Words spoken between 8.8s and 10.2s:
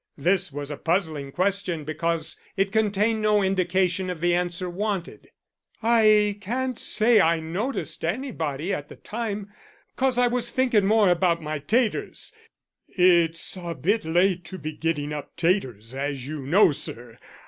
the time, cos